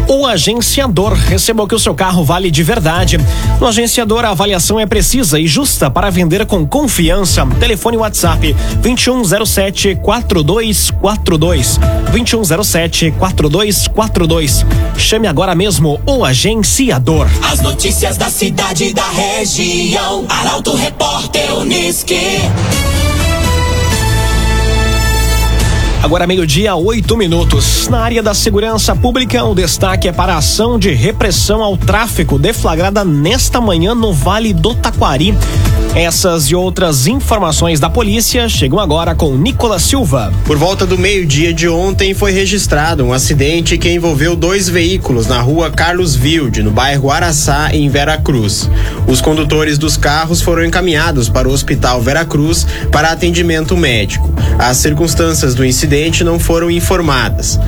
O 0.09 0.27
agenciador 0.27 1.15
recebeu 1.15 1.67
que 1.67 1.75
o 1.75 1.79
seu 1.79 1.95
carro 1.95 2.25
vale 2.25 2.51
de 2.51 2.63
verdade. 2.63 3.19
No 3.61 3.67
agenciador, 3.67 4.25
a 4.25 4.31
avaliação 4.31 4.79
é 4.79 4.87
precisa 4.87 5.39
e 5.39 5.47
justa 5.47 5.89
para 5.89 6.11
vender 6.11 6.45
com 6.47 6.67
confiança. 6.67 7.47
Telefone 7.59 7.97
WhatsApp 7.97 8.55
2107 8.83 9.84
4242. 9.97 11.79
2107 12.13 13.11
4242. 13.19 14.65
Chame 14.97 15.27
agora 15.27 15.55
mesmo 15.55 16.01
o 16.07 16.25
agenciador. 16.25 17.27
As 17.51 17.61
notícias 17.61 18.17
da 18.17 18.31
cidade 18.31 18.85
e 18.85 18.95
da 18.95 19.09
região. 19.11 20.25
Arauto 20.29 20.75
Repórter 20.77 21.53
Uniski. 21.59 22.39
Agora 26.05 26.27
meio-dia, 26.27 26.77
oito 26.77 27.17
minutos. 27.17 27.89
Na 27.89 28.01
área 28.01 28.23
da 28.23 28.35
segurança 28.35 28.95
pública, 28.95 29.43
o 29.43 29.55
destaque 29.55 30.07
é 30.07 30.13
para 30.13 30.35
a 30.35 30.37
ação 30.37 30.79
de 30.79 30.91
repressão 30.91 31.65
ao 31.65 31.79
tráfico 31.79 32.39
deflagrada 32.39 33.03
nesta 33.07 33.59
manhã 33.59 33.95
no 33.95 34.13
Vale 34.13 34.53
do 34.53 34.75
Taquari. 34.75 35.35
Essas 35.95 36.47
e 36.51 36.57
outras 36.57 37.07
informações 37.07 37.79
da 37.79 37.89
polícia 37.89 38.49
chegam 38.49 38.81
agora 38.81 39.15
com 39.15 39.37
Nicolas 39.37 39.83
Silva. 39.83 40.33
Por 40.45 40.57
volta 40.57 40.85
do 40.85 40.99
meio-dia 40.99 41.55
de 41.55 41.69
ontem 41.69 42.13
foi 42.13 42.33
registrado 42.33 43.05
um 43.05 43.13
acidente 43.13 43.79
que 43.79 43.89
envolveu 43.89 44.35
dois 44.35 44.69
veículos 44.69 45.29
na 45.29 45.41
rua 45.41 45.71
Carlos 45.71 46.17
Vilde, 46.17 46.65
no 46.65 46.73
bairro 46.73 47.13
Araçá, 47.13 47.73
em 47.73 47.89
Veracruz. 47.89 48.69
Os 49.07 49.21
condutores 49.21 49.79
dos 49.79 49.97
carros 49.97 50.43
foram 50.43 50.65
encaminhados 50.65 51.29
para 51.29 51.49
o 51.49 51.53
Hospital 51.53 52.03
Veracruz 52.03 52.67
para 52.91 53.13
atendimento 53.13 53.77
médico. 53.77 54.35
As 54.59 54.79
circunstâncias 54.79 55.55
do 55.55 55.65
incidente 55.65 56.25
não 56.25 56.41
foram 56.41 56.73
informadas. 56.73 57.61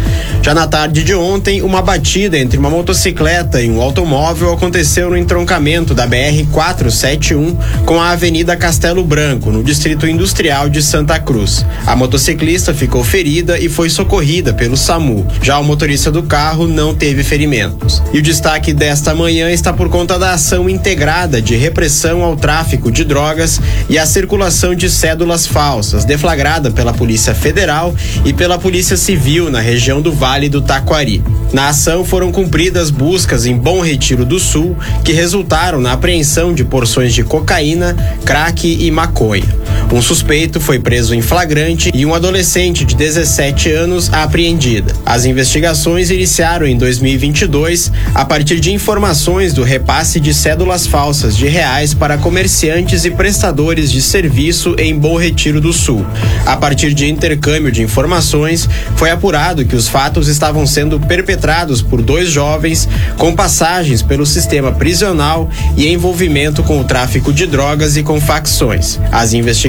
Já 0.42 0.52
na 0.52 0.66
tarde 0.66 1.04
de 1.04 1.14
ontem, 1.14 1.62
uma 1.62 1.80
batida 1.80 2.36
entre 2.36 2.58
uma 2.58 2.70
motocicleta 2.70 3.62
e 3.62 3.70
um 3.70 3.80
automóvel 3.80 4.52
aconteceu 4.52 5.10
no 5.10 5.16
entroncamento 5.16 5.94
da 5.94 6.08
BR 6.08 6.44
471 6.50 7.56
com 7.84 8.00
a 8.00 8.15
Avenida 8.16 8.56
Castelo 8.56 9.04
Branco, 9.04 9.50
no 9.50 9.62
Distrito 9.62 10.06
Industrial 10.06 10.70
de 10.70 10.82
Santa 10.82 11.18
Cruz. 11.18 11.66
A 11.86 11.94
motociclista 11.94 12.72
ficou 12.72 13.04
ferida 13.04 13.58
e 13.58 13.68
foi 13.68 13.90
socorrida 13.90 14.54
pelo 14.54 14.74
SAMU. 14.74 15.26
Já 15.42 15.58
o 15.58 15.64
motorista 15.64 16.10
do 16.10 16.22
carro 16.22 16.66
não 16.66 16.94
teve 16.94 17.22
ferimentos. 17.22 18.02
E 18.14 18.18
o 18.18 18.22
destaque 18.22 18.72
desta 18.72 19.14
manhã 19.14 19.50
está 19.50 19.70
por 19.70 19.90
conta 19.90 20.18
da 20.18 20.32
ação 20.32 20.66
integrada 20.66 21.42
de 21.42 21.56
repressão 21.56 22.22
ao 22.22 22.36
tráfico 22.36 22.90
de 22.90 23.04
drogas 23.04 23.60
e 23.86 23.98
à 23.98 24.06
circulação 24.06 24.74
de 24.74 24.88
cédulas 24.88 25.46
falsas, 25.46 26.06
deflagrada 26.06 26.70
pela 26.70 26.94
Polícia 26.94 27.34
Federal 27.34 27.94
e 28.24 28.32
pela 28.32 28.58
Polícia 28.58 28.96
Civil 28.96 29.50
na 29.50 29.60
região 29.60 30.00
do 30.00 30.10
Vale 30.10 30.48
do 30.48 30.62
Taquari. 30.62 31.22
Na 31.52 31.68
ação 31.68 32.02
foram 32.02 32.32
cumpridas 32.32 32.88
buscas 32.90 33.44
em 33.44 33.58
Bom 33.58 33.82
Retiro 33.82 34.24
do 34.24 34.40
Sul, 34.40 34.74
que 35.04 35.12
resultaram 35.12 35.78
na 35.78 35.92
apreensão 35.92 36.54
de 36.54 36.64
porções 36.64 37.12
de 37.12 37.22
cocaína, 37.22 38.05
crack 38.24 38.64
e 38.64 38.90
maconha. 38.90 39.65
Um 39.92 40.02
suspeito 40.02 40.60
foi 40.60 40.78
preso 40.78 41.14
em 41.14 41.22
flagrante 41.22 41.90
e 41.94 42.04
um 42.04 42.12
adolescente 42.12 42.84
de 42.84 42.96
17 42.96 43.70
anos 43.70 44.12
apreendida. 44.12 44.94
As 45.06 45.24
investigações 45.24 46.10
iniciaram 46.10 46.66
em 46.66 46.76
2022 46.76 47.92
a 48.12 48.24
partir 48.24 48.58
de 48.58 48.72
informações 48.72 49.52
do 49.54 49.62
repasse 49.62 50.18
de 50.18 50.34
cédulas 50.34 50.86
falsas 50.86 51.36
de 51.36 51.46
reais 51.46 51.94
para 51.94 52.18
comerciantes 52.18 53.04
e 53.04 53.10
prestadores 53.10 53.90
de 53.92 54.02
serviço 54.02 54.74
em 54.78 54.98
Bom 54.98 55.16
Retiro 55.16 55.60
do 55.60 55.72
Sul. 55.72 56.04
A 56.44 56.56
partir 56.56 56.92
de 56.92 57.08
intercâmbio 57.08 57.70
de 57.70 57.82
informações, 57.82 58.68
foi 58.96 59.10
apurado 59.10 59.64
que 59.64 59.76
os 59.76 59.88
fatos 59.88 60.26
estavam 60.26 60.66
sendo 60.66 60.98
perpetrados 60.98 61.80
por 61.80 62.02
dois 62.02 62.28
jovens 62.28 62.88
com 63.16 63.34
passagens 63.34 64.02
pelo 64.02 64.26
sistema 64.26 64.72
prisional 64.72 65.48
e 65.76 65.88
envolvimento 65.88 66.62
com 66.64 66.80
o 66.80 66.84
tráfico 66.84 67.32
de 67.32 67.46
drogas 67.46 67.96
e 67.96 68.02
com 68.02 68.20
facções. 68.20 68.98
As 69.12 69.32
investigações 69.32 69.65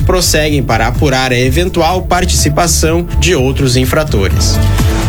prosseguem 0.00 0.62
para 0.62 0.86
apurar 0.86 1.32
a 1.32 1.38
eventual 1.38 2.02
participação 2.02 3.06
de 3.18 3.34
outros 3.34 3.76
infratores. 3.76 4.58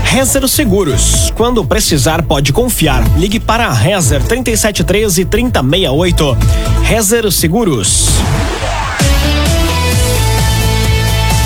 Rezer 0.04 0.48
Seguros. 0.48 1.32
Quando 1.36 1.64
precisar, 1.64 2.24
pode 2.24 2.52
confiar. 2.52 3.04
Ligue 3.18 3.40
para 3.40 3.68
a 3.68 3.74
Rezer 3.74 4.22
3713 4.24 5.26
3068. 5.26 6.38
Rezer 6.84 7.32
Seguros. 7.32 8.08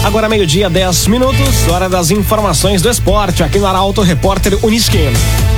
Agora 0.05 0.29
meio-dia, 0.29 0.69
10 0.69 1.07
minutos, 1.07 1.67
hora 1.67 1.89
das 1.89 2.11
informações 2.11 2.79
do 2.79 2.87
esporte, 2.87 3.41
aqui 3.41 3.57
no 3.57 3.65
Arauto 3.65 4.03
Repórter 4.03 4.55
Unisque. 4.63 5.09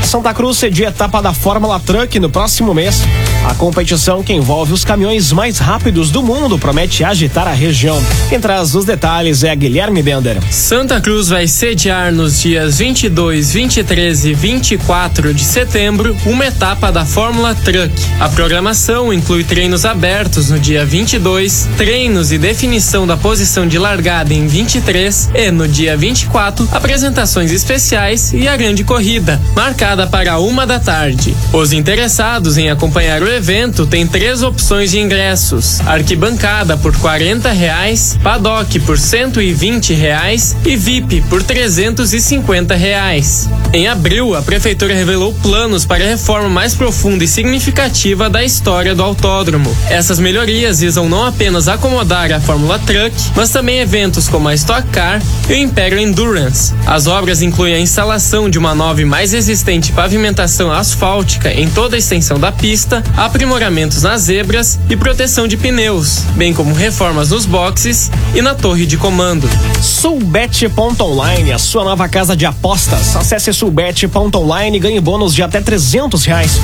Santa 0.06 0.34
Cruz 0.34 0.58
cedia 0.58 0.88
etapa 0.88 1.22
da 1.22 1.34
Fórmula 1.34 1.77
Truck 1.82 2.18
no 2.18 2.30
próximo 2.30 2.74
mês. 2.74 3.01
A 3.46 3.54
competição 3.56 4.24
que 4.24 4.32
envolve 4.32 4.72
os 4.72 4.86
caminhões 4.86 5.34
mais 5.34 5.58
rápidos 5.58 6.12
do 6.12 6.24
mundo 6.24 6.58
promete 6.58 7.04
agitar 7.04 7.46
a 7.46 7.51
região. 7.51 8.01
Quem 8.30 8.39
traz 8.39 8.74
os 8.74 8.86
detalhes 8.86 9.44
é 9.44 9.54
Guilherme 9.54 10.01
Bender. 10.01 10.38
Santa 10.50 11.01
Cruz 11.01 11.27
vai 11.27 11.46
sediar 11.46 12.13
nos 12.13 12.42
dias 12.42 12.77
22, 12.77 13.51
23 13.51 14.25
e 14.25 14.34
24 14.34 15.34
de 15.34 15.44
setembro 15.44 16.16
uma 16.25 16.46
etapa 16.46 16.89
da 16.89 17.06
Fórmula 17.06 17.54
Truck. 17.54 17.92
A 18.20 18.30
programação 18.30 19.12
inclui 19.12 19.44
treinos 19.44 19.86
abertos 19.86 20.50
no 20.50 20.58
dia 20.58 20.86
22, 20.86 21.68
treinos 21.75 22.32
e 22.32 22.38
definição 22.38 23.06
da 23.06 23.18
posição 23.18 23.68
de 23.68 23.77
largada 23.77 24.37
em 24.38 24.48
23 24.48 25.32
e 25.34 25.51
no 25.51 25.67
dia 25.67 25.98
24, 25.98 26.67
apresentações 26.72 27.51
especiais 27.51 28.32
e 28.34 28.48
a 28.48 28.56
grande 28.56 28.84
corrida, 28.84 29.41
marcada 29.56 30.06
para 30.06 30.39
uma 30.39 30.65
da 30.65 30.79
tarde. 30.79 31.36
Os 31.51 31.74
interessados 31.74 32.58
em 32.58 32.70
acompanhar 32.70 33.22
o 33.22 33.27
evento 33.27 33.86
têm 33.86 34.06
três 34.06 34.44
opções 34.44 34.91
de 34.91 35.00
ingressos: 35.00 35.82
arquibancada 35.82 36.77
por 36.77 36.96
40 36.96 37.51
reais, 37.51 38.17
paddock 38.22 38.79
por 38.82 39.00
120 39.00 39.94
reais 39.94 40.56
e 40.65 40.75
VIP 40.75 41.22
por 41.29 41.41
350 41.41 42.75
reais. 42.75 43.50
Em 43.74 43.88
abril, 43.88 44.36
a 44.36 44.41
prefeitura 44.41 44.94
revelou 44.94 45.34
planos 45.34 45.86
para 45.86 46.03
a 46.03 46.08
reforma 46.08 46.50
mais 46.50 46.75
profunda 46.75 47.24
e 47.24 47.27
significativa 47.27 48.29
da 48.29 48.44
história 48.44 48.94
do 48.94 49.03
autódromo. 49.03 49.75
Essas 49.89 50.20
melhorias 50.20 50.79
visam 50.79 51.10
não 51.10 51.25
apenas 51.25 51.67
acomodar 51.67 52.32
a 52.32 52.39
Fórmula 52.39 52.79
Truck, 52.79 53.13
mas 53.36 53.50
também 53.50 53.79
eventos 53.79 54.27
como 54.30 54.48
a 54.48 54.54
Stock 54.54 54.88
Car 54.90 55.22
e 55.50 55.54
o 55.54 55.56
Imperial 55.56 56.02
Endurance. 56.02 56.74
As 56.86 57.08
obras 57.08 57.42
incluem 57.42 57.74
a 57.74 57.80
instalação 57.80 58.50
de 58.50 58.58
uma 58.58 58.74
nova 58.74 59.02
e 59.02 59.06
mais 59.06 59.32
resistente 59.32 59.92
pavimentação 59.92 60.72
asfáltica 60.72 61.52
em 61.54 61.70
toda 61.70 61.96
a 61.96 62.00
extensão 62.00 62.40
da 62.40 62.52
pista, 62.52 63.04
aprimoramentos 63.16 64.04
nas 64.04 64.22
zebras 64.24 64.80
e 64.90 64.96
proteção 64.96 65.48
de 65.48 65.58
pneus, 65.58 66.20
bem 66.36 66.54
como 66.54 66.74
reformas 66.74 67.30
nos 67.30 67.46
boxes 67.46 68.12
e 68.34 68.42
na 68.42 68.56
torre 68.56 68.86
de 68.86 68.98
comando. 68.98 69.50
Sulbet.online, 69.82 71.52
a 71.52 71.60
sua 71.60 71.84
nova 71.84 72.08
casa 72.08 72.36
de 72.36 72.46
apostas. 72.46 73.16
Acesse 73.16 73.54
sulbet.online 73.54 74.78
e 74.78 74.80
ganhe 74.80 75.00
bônus 75.00 75.34
de 75.34 75.44
até 75.44 75.62
300 75.62 76.26
reais. 76.26 76.60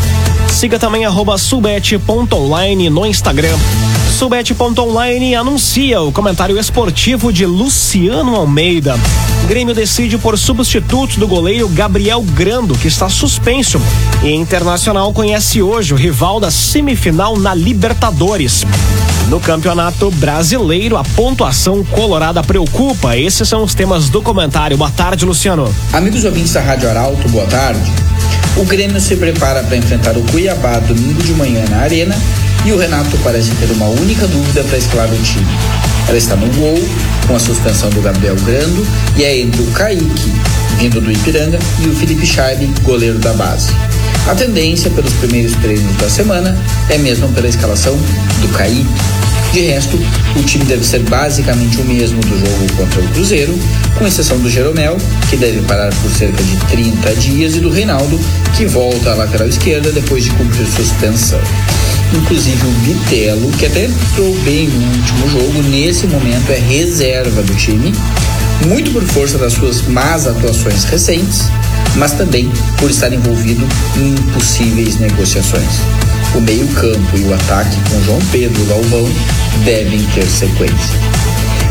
Siga 0.51 0.77
também 0.79 1.05
arroba 1.05 1.38
sulbet.online 1.38 2.89
no 2.89 3.05
Instagram. 3.05 3.58
Sulbet.online 4.13 5.34
anuncia 5.34 6.00
o 6.00 6.12
comentário 6.12 6.60
esportivo 6.60 7.34
de 7.34 7.48
Luciano 7.48 8.36
Almeida. 8.36 8.96
Grêmio 9.48 9.74
decide 9.74 10.20
por 10.20 10.38
substituto 10.38 11.20
do 11.20 11.27
goleiro 11.27 11.67
Gabriel 11.67 12.22
Grando, 12.22 12.77
que 12.77 12.88
está 12.88 13.10
suspenso. 13.10 13.82
E 14.22 14.29
Internacional 14.29 15.12
conhece 15.12 15.63
hoje 15.63 15.96
o 15.96 15.98
rival 15.98 16.39
da 16.39 16.51
semifinal 16.51 17.38
na 17.39 17.55
Libertadores. 17.55 18.63
No 19.29 19.39
Campeonato 19.39 20.12
Brasileiro, 20.12 20.96
a 20.96 21.03
pontuação 21.03 21.84
colorada 21.84 22.43
preocupa. 22.43 23.17
Esses 23.17 23.50
são 23.50 23.63
os 23.63 23.74
temas 23.74 24.10
do 24.10 24.22
comentário. 24.22 24.77
Boa 24.77 24.91
tarde, 24.91 25.25
Luciano. 25.25 25.74
Amigos 25.91 26.24
ouvintes 26.24 26.53
da 26.53 26.62
Rádio 26.62 26.88
Arauto, 26.88 27.27
boa 27.29 27.48
tarde. 27.48 27.91
O 28.55 28.63
Grêmio 28.63 29.01
se 29.01 29.15
prepara 29.15 29.63
para 29.63 29.75
enfrentar 29.75 30.15
o 30.15 30.22
Cuiabá 30.32 30.77
domingo 30.77 31.24
de 31.24 31.34
manhã 31.34 31.65
na 31.67 31.77
Arena 31.77 32.15
e 32.65 32.72
o 32.72 32.77
Renato 32.77 33.17
parece 33.24 33.51
ter 33.55 33.72
uma 33.72 33.88
única 33.88 34.25
dúvida 34.27 34.63
para 34.63 34.77
escalar 34.77 35.10
o 35.12 35.17
time. 35.17 35.48
Ela 36.08 36.17
está 36.17 36.36
no 36.36 36.48
gol, 36.55 36.79
com 37.27 37.36
a 37.36 37.39
suspensão 37.39 37.89
do 37.89 38.01
Gabriel 38.01 38.36
Grando, 38.46 38.86
e 39.17 39.24
é 39.24 39.39
entre 39.39 39.62
o 39.62 39.65
Kaique, 39.67 40.34
vindo 40.77 41.01
do 41.01 41.12
Ipiranga, 41.12 41.60
e 41.82 41.88
o 41.88 41.96
Felipe 41.96 42.25
Scheibe, 42.25 42.70
goleiro 42.84 43.20
da 43.20 43.34
base. 43.34 43.72
A 44.27 44.36
tendência 44.36 44.89
pelos 44.91 45.13
primeiros 45.13 45.53
treinos 45.55 45.96
da 45.98 46.10
semana 46.10 46.58
é 46.89 46.98
mesmo 46.98 47.27
pela 47.29 47.48
escalação 47.48 47.98
do 48.41 48.48
Kaique. 48.50 48.86
De 49.51 49.62
resto, 49.62 50.00
o 50.36 50.43
time 50.43 50.65
deve 50.65 50.84
ser 50.84 51.03
basicamente 51.03 51.77
o 51.79 51.86
mesmo 51.86 52.20
do 52.22 52.39
jogo 52.39 52.74
contra 52.75 53.01
o 53.01 53.08
Cruzeiro, 53.10 53.58
com 53.98 54.08
exceção 54.08 54.39
do 54.39 54.50
Jeromel, 54.50 54.98
que 55.29 55.38
deve 55.38 55.62
parar 55.63 55.93
por 55.93 56.10
cerca 56.10 56.41
de 56.41 56.58
30 56.72 57.15
dias, 57.15 57.55
e 57.55 57.60
do 57.60 57.70
Reinaldo, 57.70 58.20
que 58.58 58.65
volta 58.65 59.12
à 59.12 59.15
lateral 59.15 59.48
esquerda 59.48 59.91
depois 59.91 60.24
de 60.24 60.32
cumprir 60.32 60.65
suspensão. 60.65 61.39
Inclusive 62.13 62.65
o 62.65 62.72
Bitelo, 62.82 63.51
que 63.58 63.65
até 63.65 63.86
entrou 63.86 64.34
bem 64.39 64.67
no 64.67 64.98
último 64.98 65.29
jogo, 65.29 65.63
nesse 65.63 66.05
momento 66.08 66.51
é 66.51 66.58
reserva 66.58 67.41
do 67.41 67.55
time, 67.55 67.91
muito 68.67 68.91
por 68.91 69.04
força 69.04 69.38
das 69.38 69.54
suas 69.54 69.82
más 69.88 70.28
atuações 70.28 70.84
recentes, 70.84 71.49
mas 71.95 72.13
também 72.13 72.52
por 72.78 72.89
estar 72.89 73.12
envolvido 73.12 73.67
em 73.97 74.15
possíveis 74.32 74.97
negociações. 74.97 75.82
O 76.36 76.41
meio-campo 76.41 77.17
e 77.17 77.21
o 77.21 77.34
ataque 77.34 77.78
com 77.89 78.04
João 78.04 78.19
Pedro 78.32 78.63
Galvão 78.65 79.10
devem 79.65 80.02
ter 80.13 80.26
sequência. 80.26 80.99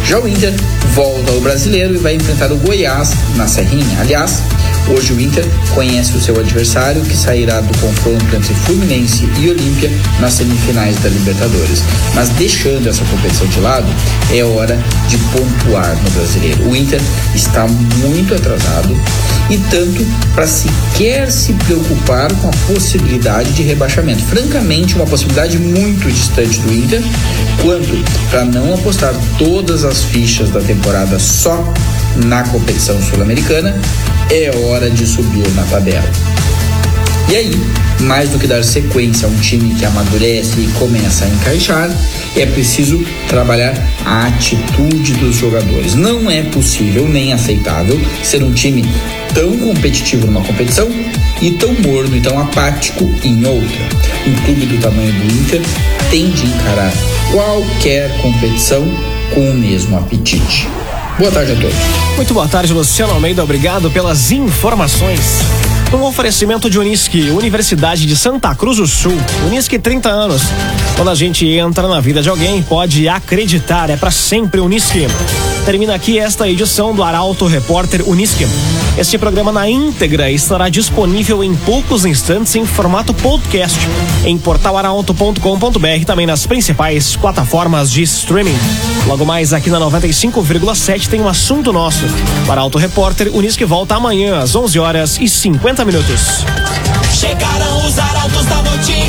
Já 0.05 0.19
o 0.19 0.29
Inter 0.29 0.53
volta 0.95 1.33
ao 1.33 1.41
brasileiro 1.41 1.95
e 1.95 1.99
vai 1.99 2.17
enfrentar 2.17 2.53
o 2.53 2.57
Goiás 2.59 3.13
na 3.37 3.47
Serrinha. 3.47 4.01
Aliás, 4.01 4.43
hoje 4.89 5.13
o 5.13 5.21
Inter 5.21 5.45
conhece 5.75 6.17
o 6.17 6.21
seu 6.21 6.39
adversário 6.39 7.03
que 7.03 7.17
sairá 7.17 7.61
do 7.61 7.77
confronto 7.79 8.25
entre 8.35 8.55
Fluminense 8.55 9.29
e 9.39 9.51
Olímpia 9.51 9.91
nas 10.21 10.35
semifinais 10.35 10.97
da 10.99 11.09
Libertadores. 11.09 11.83
Mas 12.15 12.29
deixando 12.31 12.89
essa 12.89 13.05
competição 13.05 13.47
de 13.47 13.61
lado, 13.61 13.87
é 14.33 14.43
hora 14.45 14.79
de 15.09 15.19
pontuar 15.19 15.97
no 16.03 16.11
brasileiro. 16.11 16.69
O 16.69 16.77
Inter 16.77 17.01
está 17.35 17.67
muito 17.67 18.35
atrasado 18.35 18.95
e 19.51 19.59
tanto 19.71 20.07
para 20.35 20.47
sequer 20.47 21.31
se 21.31 21.53
preocupar 21.53 22.33
com 22.37 22.49
a 22.49 22.53
possibilidade 22.73 23.53
de 23.53 23.63
rebaixamento. 23.63 24.23
Francamente, 24.25 24.95
uma 24.95 25.07
possibilidade 25.07 25.59
muito 25.59 26.11
distante 26.11 26.59
do 26.61 26.73
Inter, 26.73 27.03
quanto 27.61 28.05
para 28.31 28.45
não 28.45 28.75
apostar 28.75 29.15
todas 29.39 29.85
as 29.85 30.05
fichas 30.05 30.51
da 30.51 30.61
temporada 30.61 31.19
só 31.19 31.63
na 32.17 32.43
competição 32.45 33.01
sul-americana, 33.01 33.75
é 34.31 34.51
hora 34.57 34.91
de 34.91 35.07
subir 35.07 35.49
na 35.55 35.63
tabela. 35.65 36.11
E 37.29 37.37
aí, 37.37 37.51
mais 38.01 38.31
do 38.31 38.39
que 38.39 38.47
dar 38.47 38.63
sequência 38.63 39.27
a 39.27 39.31
um 39.31 39.37
time 39.37 39.75
que 39.75 39.85
amadurece 39.85 40.61
e 40.61 40.67
começa 40.79 41.25
a 41.25 41.29
encaixar, 41.29 41.91
é 42.37 42.45
preciso 42.47 43.03
trabalhar 43.29 43.75
a 44.05 44.27
atitude 44.27 45.15
dos 45.15 45.37
jogadores. 45.37 45.95
Não 45.95 46.31
é 46.31 46.43
possível 46.43 47.09
nem 47.09 47.33
aceitável 47.33 47.99
ser 48.23 48.43
um 48.43 48.53
time 48.53 48.85
tão 49.35 49.57
competitivo 49.59 50.27
numa 50.27 50.43
competição 50.43 50.91
e 51.41 51.53
tão 51.53 51.73
morno 51.75 52.17
e 52.17 52.21
tão 52.21 52.39
apático 52.39 53.05
em 53.25 53.47
outra. 53.47 53.79
Um 54.27 54.45
clube 54.45 54.67
do 54.67 54.81
tamanho 54.81 55.13
do 55.13 55.41
Inter 55.41 55.63
tem 56.11 56.31
de 56.31 56.47
encarar 56.47 56.93
qualquer 57.31 58.11
competição 58.21 58.87
com 59.35 59.51
o 59.51 59.55
mesmo 59.55 59.97
apetite. 59.97 60.69
Boa 61.23 61.31
tarde 61.31 61.53
a 61.53 61.55
todos. 61.55 61.77
Muito 62.17 62.35
boa 62.35 62.49
tarde, 62.49 62.73
Luciano 62.73 63.13
Almeida. 63.13 63.45
Obrigado 63.45 63.89
pelas 63.93 64.33
informações. 64.33 65.21
Um 65.95 66.03
oferecimento 66.03 66.69
de 66.69 66.81
Unisque, 66.81 67.31
Universidade 67.31 68.07
de 68.07 68.17
Santa 68.17 68.53
Cruz 68.57 68.79
do 68.79 68.89
Sul. 68.89 69.17
Unisque 69.47 69.79
30 69.79 70.09
anos. 70.09 70.43
Quando 70.97 71.13
a 71.13 71.15
gente 71.15 71.47
entra 71.47 71.87
na 71.87 72.01
vida 72.01 72.21
de 72.23 72.29
alguém, 72.29 72.61
pode 72.61 73.09
acreditar, 73.09 73.89
é 73.89 73.97
para 73.97 74.11
sempre 74.11 74.61
Unisque. 74.61 75.07
Termina 75.65 75.95
aqui 75.95 76.19
esta 76.19 76.49
edição 76.49 76.93
do 76.93 77.05
Arauto 77.05 77.47
Repórter 77.47 78.03
Unisque. 78.05 78.45
Este 78.97 79.17
programa 79.17 79.51
na 79.51 79.69
íntegra 79.69 80.31
estará 80.31 80.69
disponível 80.69 81.43
em 81.43 81.57
poucos 81.57 82.05
instantes 82.05 82.55
em 82.57 82.67
formato 82.67 83.15
podcast 83.15 83.79
em 84.25 84.37
portalaralto.com.br 84.37 86.05
também 86.07 86.27
nas 86.27 86.47
principais 86.47 87.17
plataformas 87.17 87.91
de 87.91 88.03
streaming. 88.03 88.57
Logo 89.07 89.25
mais 89.25 89.55
aqui 89.55 89.71
na 89.71 89.81
95,7 89.81 91.09
tem 91.09 91.23
um 91.23 91.29
assunto 91.29 91.73
nosso. 91.73 92.05
O 92.47 92.53
Arauto 92.53 92.77
Repórter 92.77 93.35
Unisque 93.35 93.65
volta 93.65 93.95
amanhã 93.95 94.39
às 94.39 94.55
11 94.55 94.79
horas 94.79 95.19
e 95.19 95.27
50 95.27 95.85
minutos. 95.87 96.45
Chegaram 97.19 97.87
os 97.87 97.99
arautos 97.99 98.45
da 98.45 98.63
notícia. 98.63 99.02